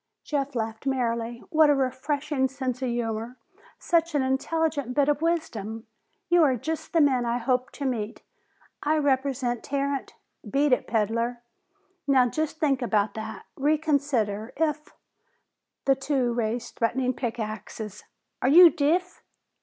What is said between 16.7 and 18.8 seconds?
threatening pick axes. "Are you